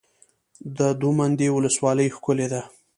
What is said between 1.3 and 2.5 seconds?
ولسوالۍ ښکلې